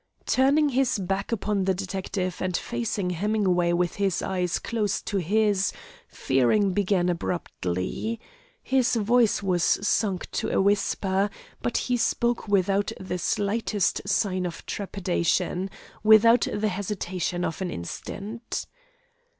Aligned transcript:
Turning 0.25 0.69
his 0.69 0.97
back 0.97 1.31
upon 1.31 1.65
the 1.65 1.75
detective, 1.75 2.37
and 2.41 2.57
facing 2.57 3.11
Hemingway 3.11 3.71
with 3.71 3.97
his 3.97 4.23
eyes 4.23 4.57
close 4.57 4.99
to 4.99 5.17
his, 5.17 5.71
Fearing 6.07 6.71
began 6.73 7.07
abruptly. 7.07 8.19
His 8.63 8.95
voice 8.95 9.43
was 9.43 9.61
sunk 9.63 10.31
to 10.31 10.49
a 10.49 10.59
whisper, 10.59 11.29
but 11.61 11.77
he 11.77 11.97
spoke 11.97 12.47
without 12.47 12.91
the 12.99 13.19
slightest 13.19 14.01
sign 14.09 14.47
of 14.47 14.65
trepidation, 14.65 15.69
without 16.01 16.47
the 16.51 16.69
hesitation 16.69 17.45
of 17.45 17.61
an 17.61 17.69
instant. 17.69 18.65